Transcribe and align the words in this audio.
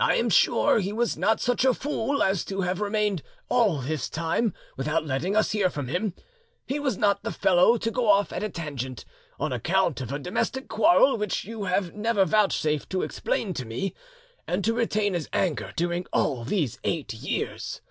I 0.00 0.14
am 0.16 0.30
sure 0.30 0.78
he 0.78 0.94
was 0.94 1.18
not 1.18 1.38
such 1.38 1.62
a 1.66 1.74
fool 1.74 2.22
as 2.22 2.42
to 2.46 2.62
have 2.62 2.80
remained 2.80 3.22
all 3.50 3.82
this 3.82 4.08
time 4.08 4.54
without 4.78 5.04
letting 5.04 5.36
us 5.36 5.52
hear 5.52 5.68
from 5.68 5.88
him. 5.88 6.14
He 6.66 6.80
was 6.80 6.96
not 6.96 7.22
the 7.22 7.32
fellow 7.32 7.76
to 7.76 7.90
go 7.90 8.08
off 8.08 8.32
at 8.32 8.42
a 8.42 8.48
tangent, 8.48 9.04
on 9.38 9.52
account 9.52 10.00
of 10.00 10.10
a 10.10 10.18
domestic 10.18 10.68
quarrel 10.68 11.18
which 11.18 11.44
you 11.44 11.64
have 11.64 11.92
never 11.92 12.24
vouchsafed 12.24 12.88
to 12.88 13.02
explain 13.02 13.52
to 13.52 13.66
me, 13.66 13.92
and 14.48 14.64
to 14.64 14.72
retain 14.72 15.12
his 15.12 15.28
anger 15.34 15.74
during 15.76 16.06
all 16.14 16.44
these 16.44 16.78
eight 16.82 17.12
years! 17.12 17.82